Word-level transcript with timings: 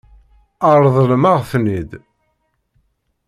Ṛeḍlemt-aɣ-ten-id. 0.79 1.91